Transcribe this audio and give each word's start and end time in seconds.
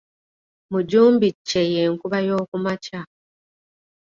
Mujumbi 0.71 1.27
kye 1.47 1.61
ye 1.73 1.83
nkuba 1.93 2.17
y'okumakya. 2.27 2.99